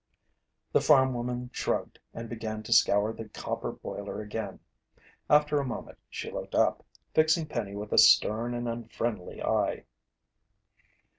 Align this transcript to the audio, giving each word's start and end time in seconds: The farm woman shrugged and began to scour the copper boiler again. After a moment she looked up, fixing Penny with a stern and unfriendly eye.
The 0.71 0.81
farm 0.81 1.13
woman 1.13 1.51
shrugged 1.53 1.99
and 2.11 2.27
began 2.27 2.63
to 2.63 2.73
scour 2.73 3.13
the 3.13 3.29
copper 3.29 3.71
boiler 3.71 4.19
again. 4.19 4.59
After 5.29 5.59
a 5.59 5.63
moment 5.63 5.99
she 6.09 6.31
looked 6.31 6.55
up, 6.55 6.83
fixing 7.13 7.45
Penny 7.45 7.75
with 7.75 7.91
a 7.91 7.99
stern 7.99 8.55
and 8.55 8.67
unfriendly 8.67 9.43
eye. 9.43 9.85